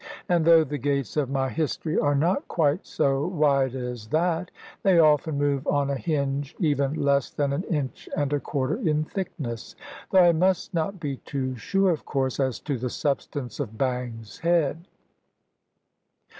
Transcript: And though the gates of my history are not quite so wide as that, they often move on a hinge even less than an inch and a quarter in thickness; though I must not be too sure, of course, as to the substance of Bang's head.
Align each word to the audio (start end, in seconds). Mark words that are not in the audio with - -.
And 0.27 0.45
though 0.45 0.63
the 0.63 0.79
gates 0.79 1.15
of 1.15 1.29
my 1.29 1.47
history 1.49 1.95
are 1.95 2.15
not 2.15 2.47
quite 2.47 2.87
so 2.87 3.27
wide 3.27 3.75
as 3.75 4.07
that, 4.07 4.49
they 4.81 4.97
often 4.97 5.37
move 5.37 5.67
on 5.67 5.91
a 5.91 5.95
hinge 5.95 6.55
even 6.57 6.95
less 6.95 7.29
than 7.29 7.53
an 7.53 7.61
inch 7.65 8.09
and 8.17 8.33
a 8.33 8.39
quarter 8.39 8.77
in 8.77 9.03
thickness; 9.03 9.75
though 10.09 10.17
I 10.23 10.31
must 10.31 10.73
not 10.73 10.99
be 10.99 11.17
too 11.17 11.55
sure, 11.55 11.91
of 11.91 12.03
course, 12.03 12.39
as 12.39 12.59
to 12.61 12.79
the 12.79 12.89
substance 12.89 13.59
of 13.59 13.77
Bang's 13.77 14.39
head. 14.39 14.87